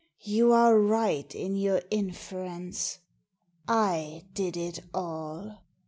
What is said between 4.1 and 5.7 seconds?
did it all.